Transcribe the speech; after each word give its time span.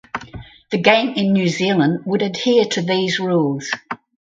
The 0.71 0.79
game 0.81 1.09
in 1.15 1.31
New 1.31 1.47
Zealand 1.47 2.07
would 2.07 2.23
adhere 2.23 2.65
to 2.65 2.81
these 2.81 3.19
rules. 3.19 3.69